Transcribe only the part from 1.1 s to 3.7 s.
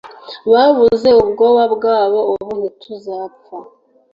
ubwoba bwabo ubu ntituzapfa